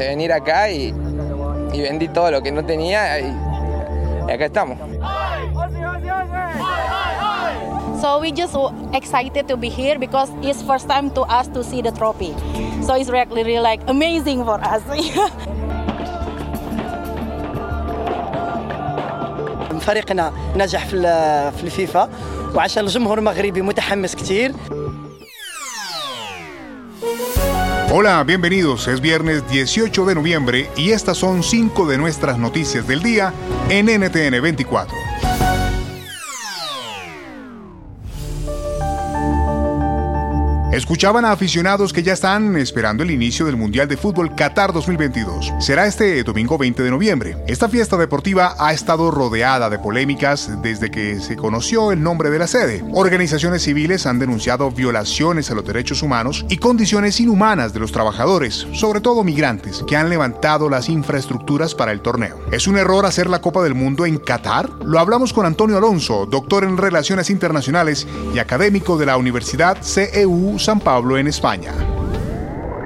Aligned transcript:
quise 0.00 0.08
venir 0.08 0.32
acá 0.32 0.70
y, 0.70 0.94
y 1.72 1.80
vendí 1.82 2.08
todo 2.08 2.30
lo 2.30 2.42
que 2.42 2.50
no 2.50 2.64
tenía 2.64 3.20
y, 3.20 3.36
y 4.28 4.32
acá 4.32 4.46
estamos. 4.46 4.78
So 8.00 8.18
we 8.18 8.32
just 8.32 8.56
excited 8.94 9.46
to 9.48 9.58
be 9.58 9.68
here 9.68 9.98
because 9.98 10.30
it's 10.40 10.62
first 10.62 10.88
time 10.88 11.10
to 11.10 11.22
us 11.22 11.48
to 11.48 11.62
see 11.62 11.82
the 11.82 11.92
trophy. 11.92 12.34
So 12.82 12.94
it's 12.94 13.10
really, 13.10 13.44
really 13.44 13.60
like 13.60 13.82
amazing 13.88 14.44
for 14.44 14.58
us. 14.62 14.82
فريقنا 19.80 20.32
نجح 20.56 20.86
في 20.86 21.00
في 21.56 21.64
الفيفا 21.64 22.08
وعشان 22.54 22.84
الجمهور 22.84 23.18
المغربي 23.18 23.62
متحمس 23.62 24.16
كتير 24.16 24.52
Hola, 27.92 28.22
bienvenidos. 28.22 28.86
Es 28.86 29.00
viernes 29.00 29.42
18 29.50 30.04
de 30.04 30.14
noviembre 30.14 30.70
y 30.76 30.92
estas 30.92 31.18
son 31.18 31.42
cinco 31.42 31.88
de 31.88 31.98
nuestras 31.98 32.38
noticias 32.38 32.86
del 32.86 33.02
día 33.02 33.34
en 33.68 33.86
NTN 33.86 34.40
24. 34.40 35.09
Escuchaban 40.80 41.26
a 41.26 41.32
aficionados 41.32 41.92
que 41.92 42.02
ya 42.02 42.14
están 42.14 42.56
esperando 42.56 43.02
el 43.02 43.10
inicio 43.10 43.44
del 43.44 43.58
Mundial 43.58 43.86
de 43.86 43.98
Fútbol 43.98 44.34
Qatar 44.34 44.72
2022. 44.72 45.52
Será 45.60 45.86
este 45.86 46.24
domingo 46.24 46.56
20 46.56 46.82
de 46.82 46.90
noviembre. 46.90 47.36
Esta 47.46 47.68
fiesta 47.68 47.98
deportiva 47.98 48.54
ha 48.58 48.72
estado 48.72 49.10
rodeada 49.10 49.68
de 49.68 49.78
polémicas 49.78 50.50
desde 50.62 50.90
que 50.90 51.20
se 51.20 51.36
conoció 51.36 51.92
el 51.92 52.02
nombre 52.02 52.30
de 52.30 52.38
la 52.38 52.46
sede. 52.46 52.82
Organizaciones 52.94 53.62
civiles 53.62 54.06
han 54.06 54.18
denunciado 54.18 54.70
violaciones 54.70 55.50
a 55.50 55.54
los 55.54 55.66
derechos 55.66 56.02
humanos 56.02 56.46
y 56.48 56.56
condiciones 56.56 57.20
inhumanas 57.20 57.74
de 57.74 57.80
los 57.80 57.92
trabajadores, 57.92 58.66
sobre 58.72 59.02
todo 59.02 59.22
migrantes, 59.22 59.84
que 59.86 59.98
han 59.98 60.08
levantado 60.08 60.70
las 60.70 60.88
infraestructuras 60.88 61.74
para 61.74 61.92
el 61.92 62.00
torneo. 62.00 62.40
¿Es 62.52 62.66
un 62.66 62.78
error 62.78 63.04
hacer 63.04 63.28
la 63.28 63.42
Copa 63.42 63.62
del 63.62 63.74
Mundo 63.74 64.06
en 64.06 64.16
Qatar? 64.16 64.70
Lo 64.82 64.98
hablamos 64.98 65.34
con 65.34 65.44
Antonio 65.44 65.76
Alonso, 65.76 66.24
doctor 66.24 66.64
en 66.64 66.78
Relaciones 66.78 67.28
Internacionales 67.28 68.06
y 68.34 68.38
académico 68.38 68.96
de 68.96 69.04
la 69.04 69.18
Universidad 69.18 69.76
CEU 69.82 70.58
San 70.58 70.69
Pablo 70.78 71.16
en 71.18 71.26
España. 71.26 71.72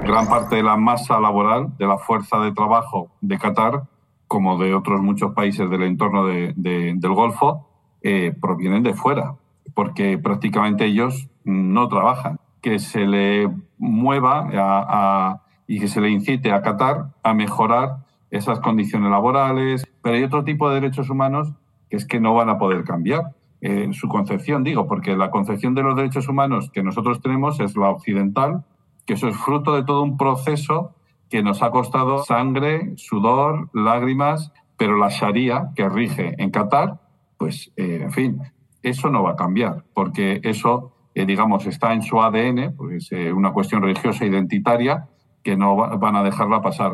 gran 0.03 0.27
parte 0.27 0.57
de 0.57 0.63
la 0.63 0.77
masa 0.77 1.19
laboral, 1.19 1.75
de 1.79 1.87
la 1.87 1.97
fuerza 1.97 2.37
de 2.39 2.51
trabajo 2.51 3.09
de 3.21 3.39
Qatar, 3.39 3.85
como 4.27 4.57
de 4.59 4.75
otros 4.75 5.01
muchos 5.01 5.33
países 5.33 5.67
del 5.67 5.81
entorno 5.81 6.25
de- 6.27 6.53
de- 6.55 6.93
del 6.95 7.13
Golfo, 7.13 7.67
eh, 8.03 8.31
provienen 8.39 8.83
de 8.83 8.93
fuera, 8.93 9.33
porque 9.73 10.19
prácticamente 10.19 10.85
ellos 10.85 11.27
no 11.43 11.87
trabajan. 11.87 12.39
Que 12.61 12.77
se 12.77 13.07
le 13.07 13.49
mueva 13.79 15.39
y 15.67 15.79
que 15.79 15.87
se 15.87 16.01
le 16.01 16.09
incite 16.11 16.51
a 16.51 16.61
Qatar 16.61 17.07
a 17.23 17.33
mejorar 17.33 17.97
esas 18.29 18.59
condiciones 18.59 19.09
laborales, 19.09 19.87
pero 20.03 20.15
hay 20.17 20.23
otro 20.23 20.43
tipo 20.43 20.69
de 20.69 20.75
derechos 20.75 21.09
humanos 21.09 21.51
que 21.89 21.97
es 21.97 22.05
que 22.05 22.19
no 22.19 22.33
van 22.35 22.49
a 22.49 22.57
poder 22.59 22.83
cambiar 22.83 23.33
en 23.65 23.93
su 23.93 24.07
concepción, 24.07 24.63
digo, 24.63 24.87
porque 24.87 25.15
la 25.15 25.31
concepción 25.31 25.73
de 25.73 25.83
los 25.83 25.95
derechos 25.95 26.27
humanos 26.27 26.69
que 26.71 26.83
nosotros 26.83 27.21
tenemos 27.21 27.59
es 27.59 27.75
la 27.75 27.89
occidental, 27.89 28.63
que 29.05 29.13
eso 29.13 29.27
es 29.27 29.35
fruto 29.37 29.73
de 29.75 29.83
todo 29.83 30.03
un 30.03 30.17
proceso 30.17 30.93
que 31.29 31.41
nos 31.41 31.61
ha 31.63 31.71
costado 31.71 32.23
sangre, 32.23 32.93
sudor, 32.97 33.69
lágrimas, 33.73 34.51
pero 34.77 34.97
la 34.97 35.09
Sharia 35.09 35.71
que 35.75 35.87
rige 35.89 36.35
en 36.37 36.51
Qatar, 36.51 36.99
pues, 37.37 37.71
eh, 37.77 37.99
en 38.03 38.11
fin, 38.11 38.41
eso 38.83 39.09
no 39.09 39.23
va 39.23 39.31
a 39.31 39.35
cambiar, 39.35 39.83
porque 39.93 40.39
eso, 40.43 40.91
eh, 41.15 41.25
digamos, 41.25 41.65
está 41.65 41.93
en 41.93 42.03
su 42.03 42.21
ADN, 42.21 42.71
pues 42.77 43.11
es 43.11 43.33
una 43.33 43.51
cuestión 43.51 43.81
religiosa 43.81 44.25
identitaria 44.25 45.07
que 45.43 45.55
no 45.57 45.75
va- 45.75 45.95
van 45.97 46.15
a 46.15 46.23
dejarla 46.23 46.61
pasar. 46.61 46.93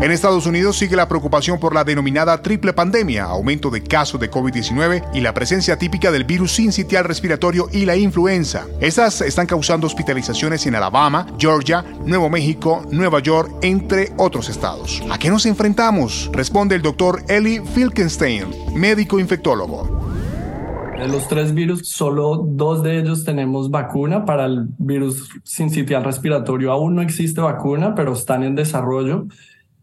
En 0.00 0.12
Estados 0.12 0.46
Unidos 0.46 0.76
sigue 0.76 0.94
la 0.94 1.08
preocupación 1.08 1.58
por 1.58 1.74
la 1.74 1.82
denominada 1.82 2.40
triple 2.40 2.72
pandemia, 2.72 3.24
aumento 3.24 3.68
de 3.68 3.82
casos 3.82 4.20
de 4.20 4.30
COVID-19 4.30 5.10
y 5.12 5.20
la 5.20 5.34
presencia 5.34 5.76
típica 5.76 6.12
del 6.12 6.22
virus 6.22 6.52
sincitial 6.52 7.04
respiratorio 7.04 7.66
y 7.72 7.84
la 7.84 7.96
influenza. 7.96 8.64
Estas 8.80 9.20
están 9.22 9.48
causando 9.48 9.88
hospitalizaciones 9.88 10.64
en 10.66 10.76
Alabama, 10.76 11.26
Georgia, 11.36 11.84
Nuevo 12.06 12.30
México, 12.30 12.86
Nueva 12.92 13.18
York, 13.18 13.50
entre 13.62 14.12
otros 14.18 14.48
estados. 14.48 15.02
¿A 15.10 15.18
qué 15.18 15.30
nos 15.30 15.46
enfrentamos? 15.46 16.30
Responde 16.32 16.76
el 16.76 16.82
doctor 16.82 17.24
Eli 17.28 17.58
Filkenstein, 17.58 18.44
médico 18.76 19.18
infectólogo. 19.18 19.98
De 20.96 21.08
los 21.08 21.26
tres 21.26 21.52
virus, 21.54 21.88
solo 21.88 22.36
dos 22.44 22.84
de 22.84 23.00
ellos 23.00 23.24
tenemos 23.24 23.70
vacuna. 23.70 24.24
Para 24.24 24.46
el 24.46 24.68
virus 24.78 25.28
sincitial 25.42 26.04
respiratorio 26.04 26.70
aún 26.70 26.94
no 26.94 27.02
existe 27.02 27.40
vacuna, 27.40 27.96
pero 27.96 28.12
están 28.12 28.44
en 28.44 28.54
desarrollo, 28.54 29.26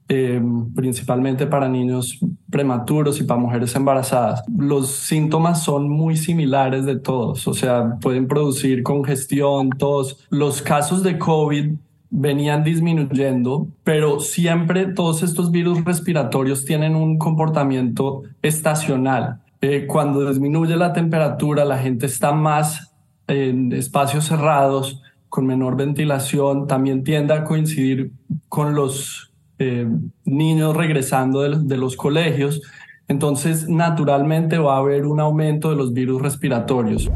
eh, 0.08 0.42
principalmente 0.76 1.48
para 1.48 1.68
niños 1.68 2.20
prematuros 2.50 3.20
y 3.20 3.24
para 3.24 3.40
mujeres 3.40 3.76
embarazadas. 3.76 4.44
Los 4.56 4.92
síntomas 4.92 5.64
son 5.64 5.90
muy 5.90 6.16
similares 6.16 6.86
de 6.86 6.98
todos, 6.98 7.48
o 7.48 7.54
sea, 7.54 7.98
pueden 8.02 8.28
producir 8.28 8.84
congestión, 8.84 9.72
tos. 9.72 10.26
Los 10.30 10.62
casos 10.62 11.02
de 11.02 11.18
COVID 11.18 11.74
venían 12.12 12.64
disminuyendo, 12.64 13.68
pero 13.84 14.20
siempre 14.20 14.86
todos 14.86 15.24
estos 15.24 15.52
virus 15.52 15.84
respiratorios 15.84 16.66
tienen 16.66 16.96
un 16.96 17.18
comportamiento 17.18 18.24
estacional. 18.42 19.42
Eh, 19.62 19.88
cuando 19.88 20.30
disminuye 20.30 20.78
la 20.78 20.94
temperatura, 20.94 21.66
la 21.66 21.80
gente 21.80 22.06
está 22.06 22.32
más 22.32 22.94
en 23.28 23.74
espacios 23.74 24.26
cerrados, 24.26 25.02
con 25.30 25.46
menor 25.46 25.76
ventilación, 25.76 26.68
también 26.68 27.04
tiende 27.04 27.34
a 27.34 27.44
coincidir 27.44 28.12
con 28.48 28.76
los 28.76 29.34
eh, 29.60 29.88
niños 30.26 30.76
regresando 30.76 31.42
de, 31.42 31.58
de 31.62 31.78
los 31.78 31.96
colegios. 31.96 32.62
Entonces, 33.08 33.70
naturalmente 33.70 34.58
va 34.58 34.76
a 34.76 34.80
haber 34.80 35.06
un 35.06 35.20
aumento 35.20 35.70
de 35.70 35.76
los 35.76 35.94
virus 35.94 36.22
respiratorios. 36.22 37.10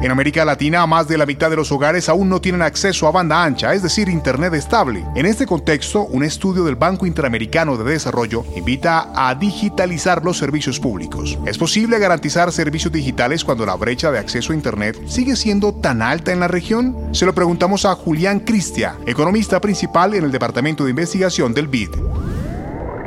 En 0.00 0.12
América 0.12 0.44
Latina, 0.44 0.86
más 0.86 1.08
de 1.08 1.18
la 1.18 1.26
mitad 1.26 1.50
de 1.50 1.56
los 1.56 1.72
hogares 1.72 2.08
aún 2.08 2.28
no 2.28 2.40
tienen 2.40 2.62
acceso 2.62 3.08
a 3.08 3.10
banda 3.10 3.42
ancha, 3.42 3.74
es 3.74 3.82
decir, 3.82 4.08
Internet 4.08 4.54
estable. 4.54 5.04
En 5.16 5.26
este 5.26 5.44
contexto, 5.44 6.02
un 6.02 6.22
estudio 6.22 6.62
del 6.62 6.76
Banco 6.76 7.04
Interamericano 7.04 7.76
de 7.76 7.90
Desarrollo 7.90 8.44
invita 8.54 9.10
a 9.12 9.34
digitalizar 9.34 10.24
los 10.24 10.38
servicios 10.38 10.78
públicos. 10.78 11.36
¿Es 11.46 11.58
posible 11.58 11.98
garantizar 11.98 12.52
servicios 12.52 12.92
digitales 12.92 13.44
cuando 13.44 13.66
la 13.66 13.74
brecha 13.74 14.12
de 14.12 14.20
acceso 14.20 14.52
a 14.52 14.54
Internet 14.54 14.96
sigue 15.08 15.34
siendo 15.34 15.74
tan 15.74 16.00
alta 16.00 16.30
en 16.32 16.38
la 16.38 16.46
región? 16.46 17.12
Se 17.12 17.26
lo 17.26 17.34
preguntamos 17.34 17.84
a 17.84 17.96
Julián 17.96 18.38
Cristia, 18.38 18.94
economista 19.04 19.60
principal 19.60 20.14
en 20.14 20.22
el 20.22 20.30
Departamento 20.30 20.84
de 20.84 20.90
Investigación 20.90 21.52
del 21.52 21.66
BID. 21.66 21.90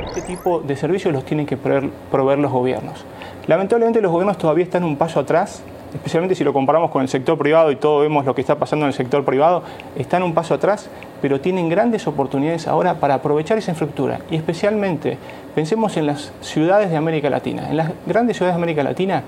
Este 0.07 0.23
tipo 0.23 0.59
de 0.59 0.75
servicios 0.75 1.13
los 1.13 1.23
tienen 1.23 1.45
que 1.45 1.55
proveer, 1.55 2.39
los 2.39 2.51
gobiernos. 2.51 3.05
Lamentablemente 3.47 4.01
los 4.01 4.11
gobiernos 4.11 4.37
todavía 4.37 4.65
están 4.65 4.83
un 4.83 4.97
paso 4.97 5.21
atrás, 5.21 5.63
especialmente 5.93 6.35
si 6.35 6.43
lo 6.43 6.53
comparamos 6.53 6.91
con 6.91 7.01
el 7.01 7.07
sector 7.07 7.37
privado 7.37 7.71
y 7.71 7.75
todo 7.75 7.99
vemos 7.99 8.25
lo 8.25 8.35
que 8.35 8.41
está 8.41 8.55
pasando 8.55 8.85
en 8.85 8.87
el 8.87 8.93
sector 8.93 9.23
privado, 9.25 9.63
están 9.95 10.23
un 10.23 10.33
paso 10.33 10.53
atrás, 10.53 10.89
pero 11.21 11.41
tienen 11.41 11.69
grandes 11.69 12.07
oportunidades 12.07 12.67
ahora 12.67 12.95
para 12.95 13.15
aprovechar 13.15 13.57
esa 13.57 13.71
infraestructura. 13.71 14.19
Y 14.29 14.35
especialmente 14.35 15.17
pensemos 15.53 15.97
en 15.97 16.07
las 16.07 16.31
ciudades 16.41 16.89
de 16.89 16.97
América 16.97 17.29
Latina. 17.29 17.69
En 17.69 17.77
las 17.77 17.91
grandes 18.05 18.37
ciudades 18.37 18.55
de 18.55 18.61
América 18.61 18.83
Latina 18.83 19.23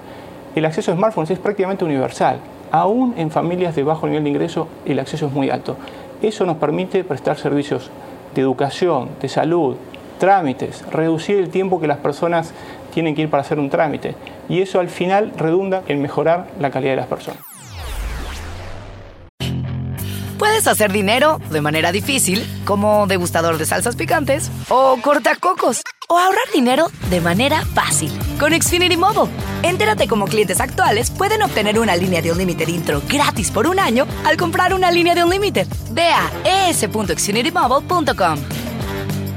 el 0.56 0.66
acceso 0.66 0.92
a 0.92 0.96
smartphones 0.96 1.32
es 1.32 1.40
prácticamente 1.40 1.84
universal. 1.84 2.38
Aún 2.72 3.16
en 3.18 3.32
familias 3.32 3.76
de 3.76 3.84
bajo 3.84 4.08
nivel 4.08 4.24
de 4.24 4.30
ingreso 4.30 4.68
el 4.86 5.00
acceso 5.00 5.28
es 5.28 5.34
muy 5.34 5.50
alto. 5.50 5.78
Eso 6.22 6.46
nos 6.46 6.58
permite 6.58 7.04
prestar 7.04 7.38
servicios 7.38 7.90
de 8.36 8.42
educación, 8.42 9.10
de 9.20 9.30
salud, 9.30 9.76
trámites, 10.20 10.84
reducir 10.92 11.38
el 11.38 11.50
tiempo 11.50 11.80
que 11.80 11.88
las 11.88 11.98
personas 11.98 12.54
tienen 12.94 13.16
que 13.16 13.24
ir 13.24 13.30
para 13.30 13.42
hacer 13.42 13.60
un 13.60 13.70
trámite. 13.70 14.16
Y 14.50 14.62
eso 14.62 14.80
al 14.80 14.90
final 14.90 15.32
redunda 15.38 15.84
en 15.88 16.02
mejorar 16.02 16.48
la 16.60 16.72
calidad 16.72 16.92
de 16.92 16.98
las 16.98 17.08
personas. 17.08 17.40
Puedes 20.38 20.68
hacer 20.68 20.92
dinero 20.92 21.40
de 21.52 21.62
manera 21.62 21.92
difícil, 21.94 22.46
como 22.66 23.08
degustador 23.08 23.58
de 23.58 23.66
salsas 23.66 23.96
picantes, 23.96 24.52
o 24.68 24.98
cortacocos, 25.02 25.82
o 26.10 26.18
ahorrar 26.18 26.44
dinero 26.54 26.88
de 27.10 27.22
manera 27.22 27.64
fácil 27.74 28.12
con 28.40 28.52
Xfinity 28.52 28.98
Mobile. 28.98 29.32
Entérate 29.62 30.06
cómo 30.08 30.26
clientes 30.26 30.60
actuales 30.60 31.12
pueden 31.12 31.44
obtener 31.44 31.80
una 31.80 31.96
línea 31.96 32.22
de 32.22 32.32
un 32.34 32.38
límite 32.38 32.70
intro 32.70 33.02
gratis 33.08 33.52
por 33.52 33.68
un 33.68 33.80
año 33.80 34.06
al 34.26 34.36
comprar 34.36 34.74
una 34.74 34.92
línea 34.92 35.16
de 35.16 35.24
un 35.24 35.30
límite. 35.30 35.66
Ve 35.92 36.10
a 36.10 36.70
es.xfinitymobile.com. 36.70 38.63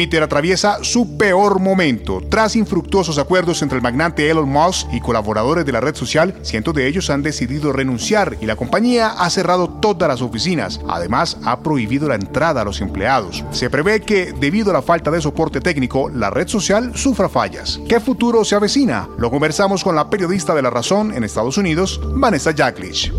Twitter 0.00 0.22
atraviesa 0.22 0.82
su 0.82 1.18
peor 1.18 1.60
momento. 1.60 2.22
Tras 2.30 2.56
infructuosos 2.56 3.18
acuerdos 3.18 3.60
entre 3.60 3.76
el 3.76 3.82
magnate 3.82 4.30
Elon 4.30 4.48
Musk 4.48 4.86
y 4.94 5.00
colaboradores 5.02 5.66
de 5.66 5.72
la 5.72 5.80
red 5.82 5.94
social, 5.94 6.38
cientos 6.40 6.72
de 6.74 6.86
ellos 6.86 7.10
han 7.10 7.22
decidido 7.22 7.70
renunciar 7.70 8.38
y 8.40 8.46
la 8.46 8.56
compañía 8.56 9.08
ha 9.08 9.28
cerrado 9.28 9.68
todas 9.68 10.08
las 10.08 10.22
oficinas. 10.22 10.80
Además, 10.88 11.36
ha 11.44 11.60
prohibido 11.60 12.08
la 12.08 12.14
entrada 12.14 12.62
a 12.62 12.64
los 12.64 12.80
empleados. 12.80 13.44
Se 13.50 13.68
prevé 13.68 14.00
que, 14.00 14.32
debido 14.32 14.70
a 14.70 14.72
la 14.72 14.80
falta 14.80 15.10
de 15.10 15.20
soporte 15.20 15.60
técnico, 15.60 16.08
la 16.08 16.30
red 16.30 16.48
social 16.48 16.92
sufra 16.94 17.28
fallas. 17.28 17.78
¿Qué 17.86 18.00
futuro 18.00 18.42
se 18.46 18.54
avecina? 18.54 19.06
Lo 19.18 19.30
conversamos 19.30 19.84
con 19.84 19.96
la 19.96 20.08
periodista 20.08 20.54
de 20.54 20.62
La 20.62 20.70
Razón 20.70 21.12
en 21.12 21.24
Estados 21.24 21.58
Unidos, 21.58 22.00
Vanessa 22.14 22.52
Jacklich 22.52 23.12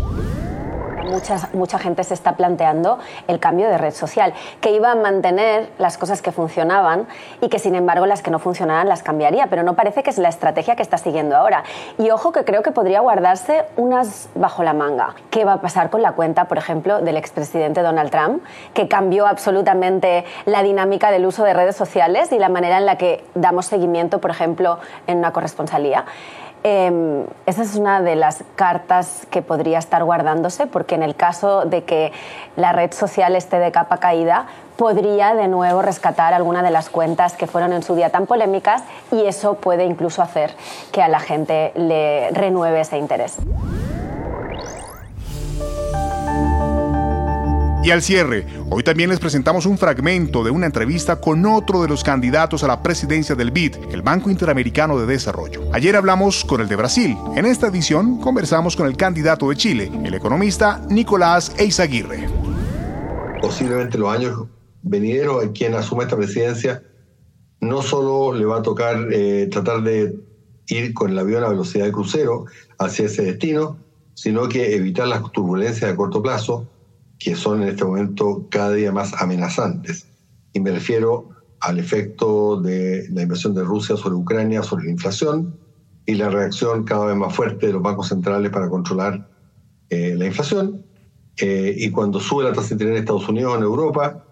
mucha, 1.52 1.78
gente 1.78 2.04
se 2.04 2.14
está 2.14 2.36
planteando 2.36 2.98
el 3.28 3.38
cambio 3.38 3.68
de 3.68 3.78
red 3.78 3.92
social, 3.92 4.32
que 4.60 4.72
iba 4.72 4.90
a 4.90 4.94
mantener 4.94 5.70
las 5.78 5.98
cosas 5.98 6.22
que 6.22 6.32
funcionaban 6.32 7.06
y 7.40 7.48
que 7.48 7.58
sin 7.58 7.74
embargo 7.74 8.06
las 8.06 8.22
que 8.22 8.30
no 8.30 8.38
funcionaban 8.38 8.88
las 8.88 9.02
cambiaría, 9.02 9.48
pero 9.48 9.62
no 9.62 9.74
parece 9.74 10.02
que 10.02 10.10
es 10.10 10.18
la 10.18 10.28
estrategia 10.28 10.76
que 10.76 10.82
está 10.82 10.98
siguiendo 10.98 11.36
ahora. 11.36 11.64
Y 11.98 12.10
ojo 12.10 12.32
que 12.32 12.44
creo 12.44 12.62
que 12.62 12.72
podría 12.72 13.00
guardarse 13.00 13.64
unas 13.76 14.28
bajo 14.34 14.62
la 14.62 14.72
manga. 14.72 15.14
¿Qué 15.30 15.44
va 15.44 15.54
a 15.54 15.60
pasar 15.60 15.90
con 15.90 16.02
la 16.02 16.12
cuenta, 16.12 16.46
por 16.46 16.58
ejemplo, 16.58 17.00
del 17.00 17.16
expresidente 17.16 17.82
Donald 17.82 18.10
Trump, 18.10 18.42
que 18.74 18.88
cambió 18.88 19.26
absolutamente 19.26 20.24
la 20.46 20.62
dinámica 20.62 21.10
del 21.10 21.26
uso 21.26 21.44
de 21.44 21.52
redes 21.52 21.76
sociales 21.76 22.32
y 22.32 22.38
la 22.38 22.48
manera 22.48 22.78
en 22.78 22.86
la 22.86 22.96
que 22.96 23.24
damos 23.34 23.66
seguimiento, 23.66 24.20
por 24.20 24.30
ejemplo, 24.30 24.78
en 25.06 25.18
una 25.18 25.32
corresponsalía? 25.32 26.04
Eh, 26.64 27.26
esa 27.46 27.62
es 27.62 27.74
una 27.74 28.00
de 28.00 28.14
las 28.14 28.44
cartas 28.54 29.26
que 29.30 29.42
podría 29.42 29.78
estar 29.78 30.04
guardándose, 30.04 30.66
porque 30.66 30.94
en 30.94 31.02
el 31.02 31.16
caso 31.16 31.64
de 31.64 31.84
que 31.84 32.12
la 32.56 32.72
red 32.72 32.92
social 32.92 33.34
esté 33.34 33.58
de 33.58 33.72
capa 33.72 33.98
caída, 33.98 34.46
podría 34.76 35.34
de 35.34 35.48
nuevo 35.48 35.82
rescatar 35.82 36.34
alguna 36.34 36.62
de 36.62 36.70
las 36.70 36.88
cuentas 36.88 37.34
que 37.34 37.46
fueron 37.46 37.72
en 37.72 37.82
su 37.82 37.94
día 37.94 38.10
tan 38.10 38.26
polémicas 38.26 38.82
y 39.10 39.26
eso 39.26 39.54
puede 39.54 39.84
incluso 39.84 40.22
hacer 40.22 40.54
que 40.92 41.02
a 41.02 41.08
la 41.08 41.20
gente 41.20 41.72
le 41.74 42.30
renueve 42.30 42.80
ese 42.80 42.98
interés. 42.98 43.38
Y 47.84 47.90
al 47.90 48.00
cierre, 48.00 48.46
hoy 48.70 48.84
también 48.84 49.10
les 49.10 49.18
presentamos 49.18 49.66
un 49.66 49.76
fragmento 49.76 50.44
de 50.44 50.52
una 50.52 50.66
entrevista 50.66 51.20
con 51.20 51.44
otro 51.44 51.82
de 51.82 51.88
los 51.88 52.04
candidatos 52.04 52.62
a 52.62 52.68
la 52.68 52.80
presidencia 52.80 53.34
del 53.34 53.50
BID, 53.50 53.74
el 53.90 54.02
Banco 54.02 54.30
Interamericano 54.30 55.00
de 55.00 55.06
Desarrollo. 55.06 55.62
Ayer 55.72 55.96
hablamos 55.96 56.44
con 56.44 56.60
el 56.60 56.68
de 56.68 56.76
Brasil. 56.76 57.16
En 57.34 57.44
esta 57.44 57.66
edición 57.66 58.20
conversamos 58.20 58.76
con 58.76 58.86
el 58.86 58.96
candidato 58.96 59.48
de 59.48 59.56
Chile, 59.56 59.90
el 60.04 60.14
economista 60.14 60.80
Nicolás 60.90 61.52
Eizaguirre. 61.58 62.28
Posiblemente 63.40 63.98
los 63.98 64.14
años 64.14 64.46
venideros, 64.82 65.44
quien 65.52 65.74
asuma 65.74 66.04
esta 66.04 66.16
presidencia, 66.16 66.84
no 67.60 67.82
solo 67.82 68.32
le 68.32 68.44
va 68.44 68.58
a 68.58 68.62
tocar 68.62 69.08
eh, 69.10 69.48
tratar 69.50 69.82
de 69.82 70.20
ir 70.68 70.94
con 70.94 71.10
el 71.10 71.18
avión 71.18 71.42
a 71.42 71.48
velocidad 71.48 71.86
de 71.86 71.92
crucero 71.92 72.44
hacia 72.78 73.06
ese 73.06 73.24
destino, 73.24 73.76
sino 74.14 74.48
que 74.48 74.76
evitar 74.76 75.08
las 75.08 75.32
turbulencias 75.32 75.90
a 75.90 75.96
corto 75.96 76.22
plazo, 76.22 76.68
que 77.22 77.36
son 77.36 77.62
en 77.62 77.68
este 77.68 77.84
momento 77.84 78.48
cada 78.50 78.72
día 78.72 78.90
más 78.90 79.12
amenazantes. 79.20 80.06
Y 80.52 80.60
me 80.60 80.72
refiero 80.72 81.28
al 81.60 81.78
efecto 81.78 82.60
de 82.60 83.06
la 83.10 83.22
invasión 83.22 83.54
de 83.54 83.62
Rusia 83.62 83.96
sobre 83.96 84.16
Ucrania, 84.16 84.62
sobre 84.62 84.86
la 84.86 84.90
inflación 84.90 85.56
y 86.04 86.14
la 86.14 86.28
reacción 86.30 86.82
cada 86.84 87.06
vez 87.06 87.16
más 87.16 87.32
fuerte 87.32 87.68
de 87.68 87.74
los 87.74 87.82
bancos 87.82 88.08
centrales 88.08 88.50
para 88.50 88.68
controlar 88.68 89.30
eh, 89.88 90.14
la 90.16 90.26
inflación. 90.26 90.84
Eh, 91.36 91.74
y 91.78 91.90
cuando 91.90 92.18
sube 92.18 92.42
la 92.42 92.52
tasa 92.52 92.68
de 92.70 92.74
interés 92.74 92.92
en 92.94 93.00
Estados 93.02 93.28
Unidos, 93.28 93.56
en 93.56 93.62
Europa, 93.62 94.24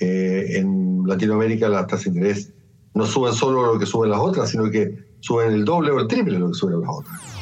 eh, 0.00 0.56
en 0.56 1.04
Latinoamérica 1.06 1.68
las 1.68 1.86
tasas 1.86 2.06
de 2.06 2.10
interés 2.10 2.52
no 2.94 3.06
suben 3.06 3.34
solo 3.34 3.72
lo 3.72 3.78
que 3.78 3.86
suben 3.86 4.10
las 4.10 4.20
otras, 4.20 4.50
sino 4.50 4.68
que 4.68 5.16
suben 5.20 5.52
el 5.52 5.64
doble 5.64 5.92
o 5.92 6.00
el 6.00 6.08
triple 6.08 6.34
de 6.34 6.40
lo 6.40 6.48
que 6.48 6.54
suben 6.54 6.80
las 6.80 6.90
otras. 6.90 7.41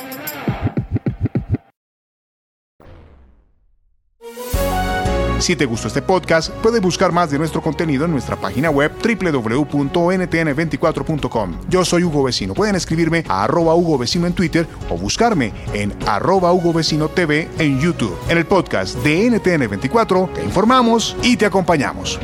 Si 5.41 5.55
te 5.55 5.65
gustó 5.65 5.87
este 5.87 6.03
podcast, 6.03 6.51
puedes 6.61 6.83
buscar 6.83 7.11
más 7.11 7.31
de 7.31 7.39
nuestro 7.39 7.63
contenido 7.63 8.05
en 8.05 8.11
nuestra 8.11 8.35
página 8.35 8.69
web 8.69 8.91
www.ntn24.com. 9.03 11.57
Yo 11.67 11.83
soy 11.83 12.03
Hugo 12.03 12.21
Vecino. 12.21 12.53
Pueden 12.53 12.75
escribirme 12.75 13.23
a 13.27 13.45
arroba 13.45 13.73
Hugo 13.73 13.97
Vecino 13.97 14.27
en 14.27 14.33
Twitter 14.33 14.67
o 14.91 14.99
buscarme 14.99 15.51
en 15.73 15.95
arroba 16.05 16.53
Hugo 16.53 16.73
Vecino 16.73 17.09
TV 17.09 17.49
en 17.57 17.79
YouTube. 17.79 18.15
En 18.29 18.37
el 18.37 18.45
podcast 18.45 18.97
de 18.97 19.31
NTN24 19.31 20.31
te 20.31 20.43
informamos 20.43 21.17
y 21.23 21.35
te 21.37 21.47
acompañamos. 21.47 22.19